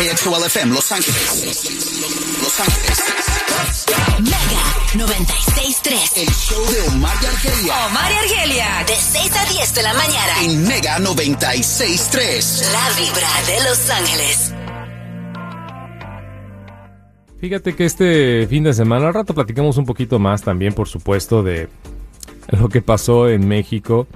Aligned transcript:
KXOL 0.00 0.46
FM 0.46 0.72
Los 0.72 0.90
Ángeles. 0.92 1.44
Los 2.42 2.58
Ángeles. 2.58 3.04
Mega 4.20 5.04
96.3. 5.04 6.16
El 6.16 6.28
show 6.28 6.64
de 6.72 6.88
Omar 6.88 7.14
y 7.22 7.26
Argelia 7.26 7.86
Omar 7.86 8.10
y 8.10 8.14
Argelia. 8.14 8.84
De 8.86 8.94
6 8.94 9.36
a 9.36 9.44
10 9.52 9.74
de 9.74 9.82
la 9.82 9.92
mañana. 9.92 10.42
en 10.42 10.66
Mega 10.66 10.98
96.3. 11.00 12.72
La 12.72 12.88
vibra 12.98 13.28
de 13.46 13.68
Los 13.68 13.90
Ángeles. 13.90 14.54
Fíjate 17.38 17.76
que 17.76 17.84
este 17.84 18.46
fin 18.46 18.64
de 18.64 18.72
semana, 18.72 19.08
al 19.08 19.12
rato 19.12 19.34
platicamos 19.34 19.76
un 19.76 19.84
poquito 19.84 20.18
más 20.18 20.40
también, 20.40 20.72
por 20.72 20.88
supuesto, 20.88 21.42
de 21.42 21.68
lo 22.48 22.70
que 22.70 22.80
pasó 22.80 23.28
en 23.28 23.46
México 23.46 24.06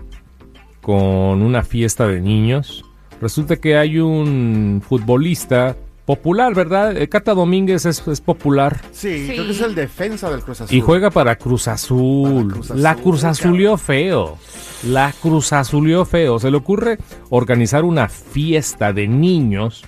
con 0.80 1.42
una 1.42 1.62
fiesta 1.62 2.06
de 2.06 2.22
niños. 2.22 2.86
Resulta 3.20 3.56
que 3.56 3.77
hay 3.77 3.98
un 3.98 4.82
futbolista 4.86 5.77
popular, 6.04 6.54
¿verdad? 6.54 6.96
Eh, 6.96 7.08
Cata 7.08 7.34
Domínguez 7.34 7.86
es, 7.86 8.06
es 8.06 8.20
popular 8.20 8.80
Sí, 8.92 9.26
Sí. 9.26 9.32
creo 9.32 9.44
que 9.46 9.52
es 9.52 9.60
el 9.60 9.74
defensa 9.74 10.30
del 10.30 10.42
Cruz 10.42 10.60
Azul. 10.60 10.77
y 10.77 10.80
juega 10.80 11.10
para 11.10 11.36
Cruz 11.36 11.68
Azul. 11.68 12.48
Para 12.48 12.54
Cruz 12.54 12.70
Azul, 12.70 12.82
La 12.82 12.94
Cruz 12.96 13.24
Azulió 13.24 13.77
feo. 13.78 14.38
La 14.86 15.12
Cruz 15.22 15.52
Azulió 15.52 16.04
feo. 16.04 16.38
Se 16.38 16.50
le 16.50 16.56
ocurre 16.56 16.98
organizar 17.30 17.84
una 17.84 18.08
fiesta 18.08 18.92
de 18.92 19.08
niños 19.08 19.84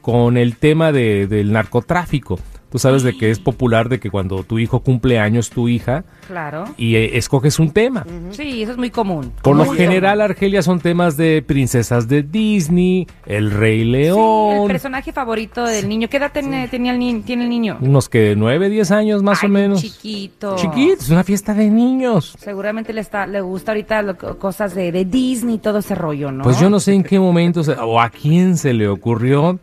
con 0.00 0.36
el 0.36 0.56
tema 0.56 0.92
de- 0.92 1.26
del 1.26 1.52
narcotráfico. 1.52 2.38
Tú 2.70 2.78
sabes 2.78 3.02
de 3.02 3.16
que 3.16 3.30
es 3.30 3.38
popular 3.40 3.88
de 3.88 3.98
que 3.98 4.10
cuando 4.10 4.42
tu 4.44 4.58
hijo 4.58 4.80
cumple 4.80 5.18
años, 5.18 5.48
tu 5.48 5.68
hija, 5.68 6.04
Claro. 6.26 6.64
y 6.76 6.96
eh, 6.96 7.16
escoges 7.16 7.58
un 7.58 7.70
tema. 7.70 8.04
Sí, 8.32 8.62
eso 8.62 8.72
es 8.72 8.78
muy 8.78 8.90
común. 8.90 9.32
Por 9.42 9.56
lo 9.56 9.64
general, 9.72 10.20
Argelia, 10.20 10.60
son 10.62 10.78
temas 10.80 11.16
de 11.16 11.42
princesas 11.46 12.08
de 12.08 12.22
Disney, 12.22 13.06
El 13.24 13.50
Rey 13.50 13.78
común. 13.78 13.78
Sí, 13.78 13.90
León, 13.90 14.60
el 14.62 14.68
personaje 14.68 15.12
favorito 15.12 15.64
del 15.64 15.88
niño. 15.88 16.08
¿Qué 16.08 16.18
edad 16.18 16.30
tenía 16.32 16.92
el 16.92 16.98
ni- 16.98 17.20
tiene 17.22 17.44
el 17.44 17.48
niño? 17.50 17.78
unos 17.80 18.08
que 18.08 18.34
9, 18.36 18.68
10 18.68 18.90
años 18.90 19.22
más 19.22 19.42
Ay, 19.42 19.48
o 19.48 19.52
menos. 19.52 19.80
Chiquito. 19.80 20.56
Chiquito, 20.56 20.94
es 21.00 21.08
una 21.10 21.24
fiesta 21.24 21.54
de 21.54 21.70
niños. 21.70 22.34
Seguramente 22.38 22.92
le 22.92 23.00
está, 23.00 23.26
le 23.26 23.40
gusta 23.40 23.72
ahorita 23.72 24.02
lo- 24.02 24.38
cosas 24.38 24.74
de, 24.74 24.92
de 24.92 25.04
Disney 25.04 25.54
y 25.54 25.58
todo 25.58 25.78
ese 25.78 25.94
rollo, 25.94 26.30
¿no? 26.32 26.44
Pues 26.44 26.60
yo 26.60 26.68
no 26.68 26.80
sé 26.80 26.92
en 26.92 27.02
qué 27.02 27.18
momento 27.18 27.62
se- 27.64 27.72
o 27.72 28.00
a 28.00 28.10
quién 28.10 28.56
se 28.56 28.72
le 28.74 28.88
ocurrió. 28.88 29.58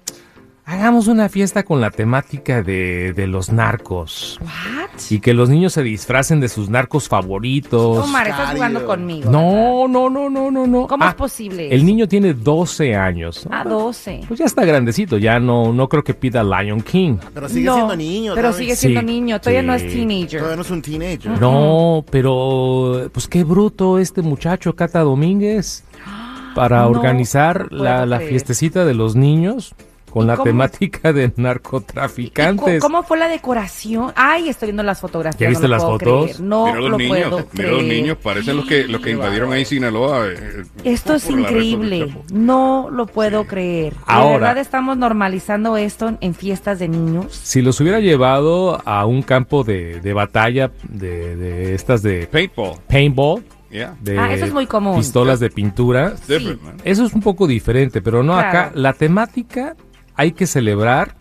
Hagamos 0.68 1.08
una 1.08 1.30
fiesta 1.30 1.62
con 1.62 1.80
la 1.80 1.92
temática 1.92 2.64
de, 2.64 3.14
de 3.14 3.28
los 3.28 3.52
narcos. 3.52 4.40
What? 4.42 4.90
Y 5.12 5.20
que 5.20 5.36
los 5.36 5.48
niños 5.48 5.74
se 5.74 5.84
disfracen 5.84 6.40
de 6.40 6.50
sus 6.50 6.70
narcos 6.72 7.08
favoritos. 7.08 8.04
Omar, 8.04 8.28
estás 8.28 8.54
jugando 8.54 8.80
Sicario. 8.80 8.88
conmigo. 8.88 9.30
No, 9.30 9.88
no, 9.88 10.10
no, 10.10 10.28
no, 10.28 10.50
no, 10.50 10.66
no. 10.66 10.88
¿Cómo 10.88 11.04
Ah, 11.06 11.10
es 11.10 11.16
posible? 11.16 11.70
El 11.72 11.86
niño 11.86 12.08
tiene 12.08 12.34
12 12.34 12.96
años. 12.96 13.48
A 13.52 13.64
12. 13.64 14.22
Pues 14.28 14.40
ya 14.40 14.46
está 14.48 14.66
grandecito, 14.66 15.20
ya 15.20 15.40
no, 15.40 15.72
no 15.72 15.88
creo 15.88 16.04
que 16.04 16.16
pida 16.16 16.44
Lion 16.44 16.82
King. 16.82 17.18
Pero 17.32 17.48
sigue 17.48 17.66
No, 17.68 17.76
siendo 17.76 17.96
niño. 17.96 18.34
Pero 18.34 18.52
sigue 18.52 18.76
siendo 18.76 19.02
Sí, 19.02 19.06
niño. 19.06 19.40
Todavía 19.40 19.62
no 19.62 19.76
es 19.76 19.84
teenager. 19.88 20.40
Todavía 20.40 20.56
no 20.56 20.62
es 20.64 20.72
un 20.72 20.82
teenager. 20.82 21.40
No, 21.40 22.04
pero 22.10 23.08
pues 23.12 23.28
qué 23.28 23.44
bruto 23.44 24.00
este 24.00 24.24
muchacho 24.24 24.76
Cata 24.76 25.02
Domínguez 25.02 25.84
para 26.56 26.82
No 26.82 26.88
organizar 26.88 27.72
la, 27.72 28.20
fiestecita 28.20 28.84
de 28.84 28.96
los 28.96 29.16
niños 29.16 29.76
con 30.16 30.24
¿Y 30.24 30.28
la 30.28 30.36
cómo- 30.38 30.46
temática 30.46 31.12
de 31.12 31.26
¿Y 31.26 31.28
co- 31.28 31.42
narcotraficantes. 31.42 32.82
¿Cómo 32.82 33.04
fue 33.04 33.18
la 33.18 33.28
decoración? 33.28 34.14
Ay, 34.16 34.48
estoy 34.48 34.68
viendo 34.68 34.82
las 34.84 35.02
fotografías. 35.02 35.40
¿Ya 35.42 35.48
no 35.48 35.50
viste 35.50 35.68
lo 35.68 35.76
las 35.76 35.84
fotos? 35.84 36.24
creer. 36.32 36.40
No 36.40 36.66
mira 36.68 36.80
los 36.80 36.90
lo 36.92 36.98
niños, 36.98 37.10
puedo 37.20 37.38
mira 37.38 37.50
creer. 37.52 37.72
los 37.74 37.84
niños, 37.84 38.18
parecen 38.24 38.56
los 38.56 38.66
que 38.66 38.88
los 38.88 39.02
que 39.02 39.12
invadieron 39.12 39.52
ahí 39.52 39.66
Sinaloa. 39.66 40.28
eh, 40.28 40.64
Esto 40.86 41.16
es 41.16 41.30
increíble. 41.30 42.16
No 42.32 42.88
lo 42.90 43.08
puedo 43.08 43.46
creer. 43.46 43.92
¿De 43.94 44.00
Ahora- 44.06 44.38
verdad 44.48 44.58
estamos 44.60 44.96
normalizando 44.98 45.76
esto 45.76 46.18
en, 46.22 46.34
fiestas 46.34 46.80
de 46.80 46.88
niños? 46.88 47.34
Si 47.34 47.62
los 47.62 47.82
hubiera 47.82 48.00
llevado 48.00 48.82
a 48.86 49.06
un 49.06 49.22
campo 49.22 49.66
de, 49.66 50.00
de 50.00 50.14
batalla 50.14 50.72
de, 50.88 51.36
de 51.36 51.76
estas 51.76 52.02
de 52.04 52.28
Paintball, 52.28 52.78
paintball, 52.88 53.44
yeah. 53.70 53.96
de 54.02 54.18
Ah, 54.18 54.34
eso 54.34 54.46
es 54.46 54.54
muy 54.54 54.66
común. 54.68 54.96
pistolas 54.98 55.40
de 55.42 55.50
pintura, 55.50 56.14
man. 56.30 56.78
Eso 56.86 57.06
es 57.06 57.14
un 57.14 57.22
poco 57.22 57.48
diferente, 57.48 58.02
pero 58.02 58.24
no 58.24 58.34
Claro. 58.34 58.48
acá. 58.50 58.72
La 58.76 58.94
temática 58.94 59.76
hay 60.16 60.32
que 60.34 60.48
celebrar 60.48 61.16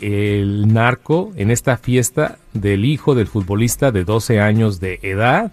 el 0.00 0.72
narco 0.72 1.32
en 1.36 1.50
esta 1.50 1.76
fiesta 1.76 2.36
del 2.52 2.84
hijo 2.84 3.14
del 3.14 3.26
futbolista 3.26 3.90
de 3.92 4.04
12 4.04 4.40
años 4.40 4.80
de 4.80 4.98
edad. 5.02 5.52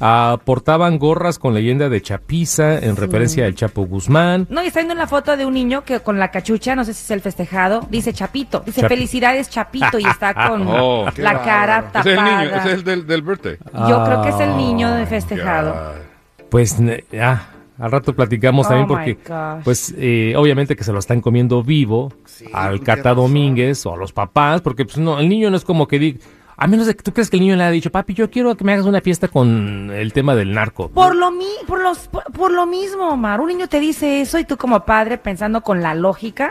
Ah, 0.00 0.38
portaban 0.44 0.98
gorras 1.00 1.40
con 1.40 1.54
leyenda 1.54 1.88
de 1.88 2.00
Chapiza 2.00 2.78
en 2.78 2.94
referencia 2.94 3.46
al 3.46 3.56
Chapo 3.56 3.84
Guzmán. 3.84 4.46
No, 4.48 4.62
y 4.62 4.68
está 4.68 4.78
viendo 4.78 4.94
una 4.94 5.08
foto 5.08 5.36
de 5.36 5.44
un 5.44 5.54
niño 5.54 5.82
que 5.84 5.98
con 6.00 6.20
la 6.20 6.30
cachucha, 6.30 6.76
no 6.76 6.84
sé 6.84 6.94
si 6.94 7.02
es 7.02 7.10
el 7.10 7.20
festejado, 7.20 7.84
dice 7.90 8.12
Chapito. 8.12 8.60
Dice 8.64 8.82
Chap- 8.82 8.88
felicidades 8.88 9.50
Chapito 9.50 9.98
y 9.98 10.04
está 10.04 10.34
con 10.48 10.62
Oh, 10.68 11.06
la 11.16 11.42
cara 11.42 11.78
es 11.78 12.06
el 12.06 12.14
tapada. 12.14 12.42
niño, 12.44 12.56
es 12.56 12.64
el 12.66 12.84
del, 12.84 13.06
del 13.08 13.22
birthday. 13.22 13.56
Yo 13.88 14.04
creo 14.04 14.22
que 14.22 14.28
es 14.28 14.40
el 14.40 14.50
Ah, 14.50 14.56
niño 14.56 14.94
de 14.94 15.06
festejado. 15.06 15.72
God. 15.72 16.46
Pues 16.48 16.78
ne- 16.78 17.02
ah, 17.20 17.42
al 17.78 17.90
rato 17.90 18.14
platicamos 18.14 18.66
Oh, 18.66 18.68
también 18.68 18.88
porque, 18.88 19.18
pues 19.64 19.94
eh, 19.96 20.34
obviamente 20.36 20.76
que 20.76 20.84
se 20.84 20.92
lo 20.92 20.98
están 20.98 21.20
comiendo 21.20 21.62
vivo 21.62 22.12
al 22.52 22.80
Cata. 22.80 23.14
Domínguez 23.14 23.86
o 23.86 23.94
a 23.94 23.96
los 23.96 24.12
papás, 24.12 24.60
porque 24.60 24.84
pues 24.84 24.98
no, 24.98 25.18
el 25.18 25.28
niño 25.28 25.50
no 25.50 25.56
es 25.56 25.64
como 25.64 25.86
que 25.86 25.98
diga, 25.98 26.18
a 26.56 26.66
menos 26.66 26.86
de 26.86 26.96
que 26.96 27.04
tú 27.04 27.12
crees 27.12 27.30
que 27.30 27.36
el 27.36 27.42
niño 27.42 27.54
le 27.54 27.62
ha 27.62 27.70
dicho, 27.70 27.90
papi, 27.92 28.14
yo 28.14 28.30
quiero 28.30 28.56
que 28.56 28.64
me 28.64 28.72
hagas 28.72 28.84
una 28.84 29.00
fiesta 29.00 29.28
con 29.28 29.90
el 29.92 30.12
tema 30.12 30.34
del 30.34 30.52
narco. 30.52 30.88
Por 30.88 31.14
lo, 31.14 31.30
mi, 31.30 31.46
por, 31.68 31.80
los, 31.80 32.08
por, 32.08 32.24
por 32.24 32.50
lo 32.50 32.66
mismo, 32.66 33.10
Omar. 33.10 33.40
Un 33.40 33.48
niño 33.48 33.68
te 33.68 33.78
dice 33.78 34.20
eso 34.20 34.40
y 34.40 34.44
tú 34.44 34.56
como 34.56 34.84
padre 34.84 35.18
pensando 35.18 35.60
con 35.62 35.82
la 35.82 35.94
lógica, 35.94 36.50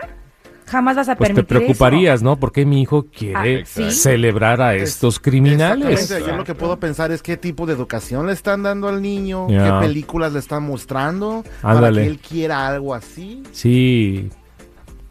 jamás 0.67 0.95
vas 0.95 1.09
a 1.09 1.16
Pues 1.16 1.29
te 1.29 1.33
permitir 1.35 1.57
preocuparías, 1.57 2.22
¿no? 2.22 2.35
Porque 2.38 2.66
mi 2.66 2.81
hijo 2.81 3.05
quiere 3.07 3.61
Ah, 3.61 3.66
sí. 3.66 3.91
celebrar 3.91 4.61
a 4.61 4.75
estos 4.75 5.19
criminales. 5.19 5.88
Exactamente, 5.89 6.29
Yo 6.31 6.38
lo 6.38 6.44
que 6.44 6.55
puedo 6.55 6.78
pensar 6.79 7.11
es 7.11 7.22
qué 7.23 7.38
tipo 7.38 7.66
de 7.66 7.73
educación 7.73 8.28
le 8.28 8.33
están 8.33 8.63
dando 8.63 8.88
al 8.88 9.01
niño, 9.01 9.47
Ya. 9.50 9.63
qué 9.79 9.88
películas 9.88 10.33
le 10.33 10.39
están 10.39 10.63
mostrando 10.63 11.44
para 11.61 11.75
Ándale. 11.78 12.01
que 12.03 12.07
él 12.07 12.19
quiera 12.19 12.67
algo 12.67 12.94
así. 12.94 13.44
Sí. 13.51 14.29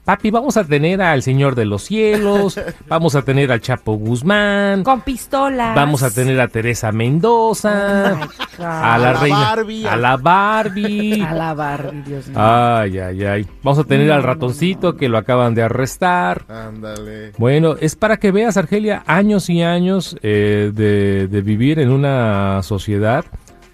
Papi, 0.06 0.30
vamos 0.30 0.56
a 0.56 0.62
tener 0.62 1.02
al 1.02 1.20
Señor 1.20 1.56
de 1.56 1.64
los 1.64 1.82
Cielos, 1.82 2.60
vamos 2.88 3.16
a 3.16 3.22
tener 3.22 3.50
al 3.50 3.60
Chapo 3.60 3.94
Guzmán. 3.94 4.84
Con 4.84 5.00
pistolas. 5.00 5.74
vamos 5.74 6.04
a 6.04 6.12
tener 6.12 6.40
a 6.40 6.46
Teresa 6.46 6.92
Mendoza, 6.92 8.16
Oh 8.58 8.62
a 8.62 8.62
la, 8.62 8.94
A 8.94 8.98
la 8.98 9.12
reina, 9.14 9.38
Barbie. 9.40 9.84
a 9.86 9.96
la 9.96 10.16
Barbie. 10.16 11.22
A 11.26 11.34
la 11.34 11.54
Barbie, 11.54 12.02
Dios 12.06 12.28
mío. 12.28 12.36
Ay, 12.40 12.98
ay, 12.98 13.24
ay. 13.24 13.46
Vamos 13.64 13.80
a 13.80 13.84
tener 13.84 14.12
al 14.12 14.22
ratoncito 14.22 14.96
que 14.96 15.08
lo 15.08 15.18
acaban 15.18 15.56
de 15.56 15.62
arrestar. 15.64 16.44
Ándale. 16.48 17.32
Bueno, 17.36 17.74
es 17.80 17.96
para 17.96 18.18
que 18.18 18.30
veas, 18.30 18.56
Argelia, 18.56 19.02
años 19.08 19.50
y 19.50 19.62
años 19.62 20.16
eh, 20.22 20.70
de, 20.72 21.26
de 21.26 21.40
vivir 21.42 21.80
en 21.80 21.90
una 21.90 22.62
sociedad 22.62 23.24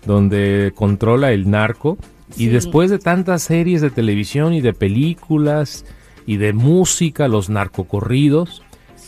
donde 0.06 0.72
controla 0.74 1.30
el 1.32 1.50
narco 1.50 1.98
y 2.30 2.46
Sí. 2.46 2.48
después 2.48 2.88
de 2.90 2.98
tantas 2.98 3.42
series 3.42 3.82
de 3.82 3.90
televisión 3.90 4.54
y 4.54 4.62
de 4.62 4.72
películas 4.72 5.84
y 6.26 6.36
de 6.36 6.52
música, 6.52 7.28
los 7.28 7.48
narcocorridos, 7.50 8.62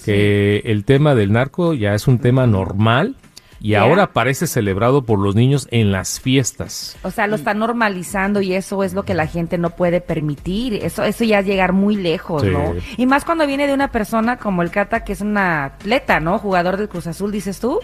que 0.04 0.58
el 0.66 0.84
tema 0.84 1.14
del 1.14 1.32
narco 1.32 1.74
ya 1.74 1.94
es 1.94 2.06
un 2.08 2.18
tema 2.18 2.46
normal 2.46 3.16
y 3.60 3.76
ahora 3.76 4.12
parece 4.12 4.46
celebrado 4.46 5.04
por 5.04 5.18
los 5.18 5.34
niños 5.34 5.66
en 5.70 5.90
las 5.90 6.20
fiestas. 6.20 6.98
O 7.02 7.10
sea, 7.10 7.26
lo 7.26 7.36
está 7.36 7.54
normalizando 7.54 8.42
y 8.42 8.52
eso 8.52 8.84
es 8.84 8.92
lo 8.92 9.04
que 9.04 9.14
la 9.14 9.26
gente 9.26 9.56
no 9.56 9.70
puede 9.70 10.02
permitir. 10.02 10.74
Eso, 10.74 11.02
eso 11.02 11.24
ya 11.24 11.38
es 11.38 11.46
llegar 11.46 11.72
muy 11.72 11.96
lejos, 11.96 12.42
Sí. 12.42 12.50
¿no? 12.50 12.74
Y 12.98 13.06
más 13.06 13.24
cuando 13.24 13.46
viene 13.46 13.66
de 13.66 13.72
una 13.72 13.90
persona 13.90 14.36
como 14.36 14.60
el 14.60 14.70
Cata, 14.70 15.02
que 15.02 15.14
es 15.14 15.22
una 15.22 15.64
atleta, 15.64 16.20
¿no? 16.20 16.38
Jugador 16.38 16.76
del 16.76 16.90
Cruz 16.90 17.06
Azul, 17.06 17.32
dices 17.32 17.58
tú. 17.58 17.80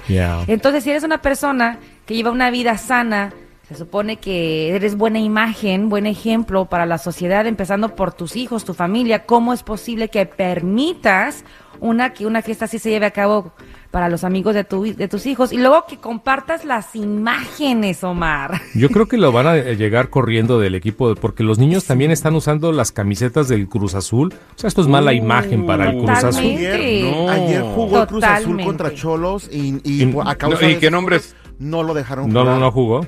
Entonces, 0.46 0.84
si 0.84 0.90
eres 0.90 1.02
una 1.02 1.22
persona 1.22 1.78
que 2.04 2.14
lleva 2.14 2.30
una 2.30 2.50
vida 2.50 2.76
sana, 2.76 3.32
se 3.70 3.76
supone 3.76 4.16
que 4.16 4.74
eres 4.74 4.96
buena 4.96 5.20
imagen, 5.20 5.88
buen 5.88 6.06
ejemplo 6.06 6.64
para 6.64 6.86
la 6.86 6.98
sociedad, 6.98 7.46
empezando 7.46 7.94
por 7.94 8.12
tus 8.12 8.34
hijos, 8.34 8.64
tu 8.64 8.74
familia. 8.74 9.26
¿Cómo 9.26 9.52
es 9.52 9.62
posible 9.62 10.08
que 10.08 10.26
permitas 10.26 11.44
una 11.78 12.12
que 12.12 12.26
una 12.26 12.42
fiesta 12.42 12.64
así 12.66 12.78
se 12.80 12.90
lleve 12.90 13.06
a 13.06 13.12
cabo 13.12 13.52
para 13.92 14.08
los 14.08 14.24
amigos 14.24 14.54
de, 14.54 14.64
tu, 14.64 14.82
de 14.94 15.06
tus 15.08 15.24
hijos 15.24 15.52
y 15.52 15.56
luego 15.58 15.84
que 15.88 15.98
compartas 15.98 16.64
las 16.64 16.96
imágenes, 16.96 18.02
Omar? 18.02 18.60
Yo 18.74 18.88
creo 18.88 19.06
que 19.06 19.16
lo 19.16 19.30
van 19.30 19.46
a 19.46 19.56
eh, 19.56 19.76
llegar 19.76 20.10
corriendo 20.10 20.58
del 20.58 20.74
equipo 20.74 21.14
porque 21.14 21.44
los 21.44 21.58
niños 21.60 21.84
también 21.86 22.10
están 22.10 22.34
usando 22.34 22.72
las 22.72 22.90
camisetas 22.90 23.46
del 23.46 23.68
Cruz 23.68 23.94
Azul. 23.94 24.34
O 24.56 24.58
sea, 24.58 24.66
esto 24.66 24.80
es 24.82 24.88
mala 24.88 25.12
imagen 25.12 25.64
para 25.64 25.90
el 25.90 25.98
Cruz 25.98 26.10
Azul. 26.10 26.40
Ayer, 26.44 27.04
No. 27.14 27.28
ayer 27.30 27.62
jugó 27.62 28.00
el 28.02 28.06
Cruz 28.08 28.24
Azul 28.24 28.60
contra 28.64 28.92
Cholos 28.94 29.48
y, 29.50 29.76
y 29.84 30.02
Y- 30.04 30.14
a 30.26 30.34
causa 30.34 30.60
no, 30.60 30.68
¿y 30.68 30.74
de 30.74 30.80
qué 30.80 30.90
nombres? 30.90 31.36
No 31.60 31.82
lo 31.84 31.94
dejaron 31.94 32.28
No, 32.32 32.40
no, 32.40 32.44
jugar. 32.46 32.60
no 32.60 32.72
jugó. 32.72 33.06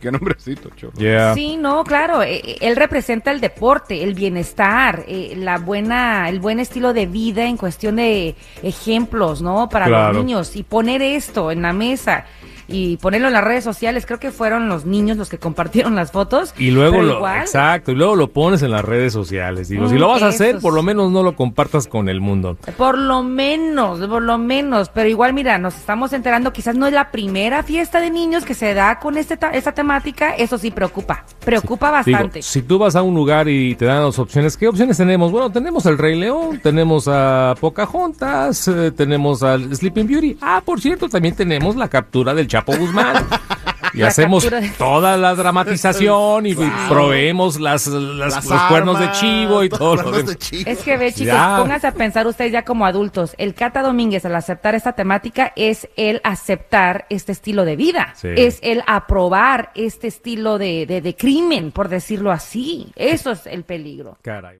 Qué 0.00 0.10
nombrecito, 0.10 0.70
cholo. 0.76 0.92
Yeah. 0.94 1.34
Sí, 1.34 1.56
no, 1.56 1.84
claro, 1.84 2.22
eh, 2.22 2.36
eh, 2.44 2.56
él 2.60 2.76
representa 2.76 3.30
el 3.30 3.40
deporte, 3.40 4.02
el 4.02 4.14
bienestar, 4.14 5.04
eh, 5.06 5.34
la 5.36 5.58
buena, 5.58 6.28
el 6.28 6.40
buen 6.40 6.60
estilo 6.60 6.92
de 6.92 7.06
vida 7.06 7.44
en 7.46 7.56
cuestión 7.56 7.96
de 7.96 8.34
ejemplos, 8.62 9.42
¿no? 9.42 9.68
Para 9.68 9.86
Claro. 9.86 10.12
los 10.14 10.24
niños 10.24 10.56
y 10.56 10.62
poner 10.62 11.02
esto 11.02 11.50
en 11.50 11.62
la 11.62 11.72
mesa 11.72 12.24
y 12.70 12.96
ponerlo 12.98 13.26
en 13.28 13.32
las 13.34 13.44
redes 13.44 13.64
sociales. 13.64 14.06
Creo 14.06 14.18
que 14.18 14.30
fueron 14.30 14.68
los 14.68 14.84
niños 14.86 15.16
los 15.16 15.28
que 15.28 15.38
compartieron 15.38 15.94
las 15.96 16.12
fotos. 16.12 16.54
Y 16.58 16.70
luego 16.70 17.02
lo, 17.02 17.16
igual, 17.16 17.40
exacto, 17.40 17.92
y 17.92 17.94
luego 17.96 18.16
lo 18.16 18.28
pones 18.28 18.62
en 18.62 18.70
las 18.70 18.84
redes 18.84 19.12
sociales. 19.12 19.68
Digo, 19.68 19.88
si 19.88 19.94
Mm, 19.94 19.98
lo 19.98 20.08
vas 20.08 20.22
a 20.22 20.28
hacer, 20.28 20.58
por 20.60 20.72
lo 20.74 20.82
menos 20.82 21.10
no 21.10 21.22
lo 21.22 21.34
compartas 21.36 21.86
con 21.86 22.08
el 22.08 22.20
mundo. 22.20 22.56
Por 22.76 22.96
lo 22.98 23.22
menos, 23.22 24.00
por 24.06 24.22
lo 24.22 24.38
menos. 24.38 24.88
Pero 24.90 25.08
igual, 25.08 25.32
mira, 25.34 25.58
nos 25.58 25.74
estamos 25.76 26.12
enterando, 26.12 26.52
quizás 26.52 26.74
no 26.76 26.86
es 26.86 26.92
la 26.92 27.10
primera 27.10 27.62
fiesta 27.62 28.00
de 28.00 28.10
niños 28.10 28.44
que 28.44 28.54
se 28.54 28.74
da 28.74 28.98
con 28.98 29.16
este 29.18 29.36
ta- 29.36 29.50
esta 29.50 29.72
temática. 29.72 30.34
Eso 30.36 30.58
sí 30.58 30.70
preocupa. 30.70 31.24
Preocupa 31.44 31.90
bastante. 31.90 32.42
si 32.42 32.62
tú 32.62 32.78
vas 32.78 32.96
a 32.96 33.02
un 33.02 33.14
lugar 33.14 33.48
y 33.48 33.74
te 33.74 33.84
dan 33.86 34.04
las 34.04 34.18
opciones, 34.18 34.56
¿qué 34.56 34.68
opciones 34.68 34.96
tenemos? 34.96 35.32
Bueno, 35.32 35.50
tenemos 35.50 35.86
el 35.86 35.98
Rey 35.98 36.18
León, 36.18 36.60
tenemos 36.62 37.08
a 37.08 37.54
Pocahontas, 37.60 38.68
eh, 38.68 38.92
tenemos 38.92 39.42
al 39.42 39.74
Sleeping 39.74 40.06
Beauty. 40.06 40.36
Ah, 40.40 40.62
por 40.64 40.80
cierto, 40.80 41.08
también 41.08 41.34
tenemos 41.34 41.76
la 41.76 41.88
captura 41.88 42.34
del 42.34 42.46
Chapo 42.46 42.76
Guzmán. 42.76 43.26
Y 43.94 43.98
La 44.00 44.08
hacemos 44.08 44.48
de- 44.48 44.70
toda 44.78 45.16
la 45.16 45.34
dramatización 45.34 46.46
y 46.46 46.54
proveemos 46.88 47.58
las, 47.60 47.86
las- 47.86 48.34
Las 48.34 48.46
los 48.46 48.62
cuernos 48.62 48.98
de 49.00 49.10
chivo 49.12 49.62
y 49.64 49.68
todo 49.68 49.96
lo 49.96 50.02
cuernos 50.02 50.16
demás. 50.26 50.30
de 50.32 50.38
chivo. 50.38 50.70
Es 50.70 50.78
que 50.80 50.96
ve, 50.96 51.12
chicos, 51.12 51.26
Ya. 51.34 51.56
pónganse 51.58 51.86
a 51.86 51.92
pensar 51.92 52.26
ustedes 52.26 52.52
ya 52.52 52.64
como 52.64 52.86
adultos. 52.86 53.34
El 53.38 53.54
Cata 53.54 53.82
Domínguez, 53.82 54.24
al 54.24 54.34
aceptar 54.36 54.74
esta 54.74 54.92
temática, 54.92 55.52
es 55.56 55.88
el 55.96 56.20
aceptar 56.24 57.06
este 57.10 57.32
estilo 57.32 57.64
de 57.64 57.76
vida. 57.76 58.14
Sí. 58.16 58.28
Es 58.36 58.58
el 58.62 58.82
aprobar 58.86 59.70
este 59.74 60.08
estilo 60.08 60.58
de, 60.58 60.86
de, 60.86 61.00
de 61.00 61.16
crimen, 61.16 61.72
por 61.72 61.88
decirlo 61.88 62.30
así. 62.30 62.92
Eso 62.96 63.30
es 63.32 63.46
el 63.46 63.64
peligro. 63.64 64.18
Caray. 64.22 64.58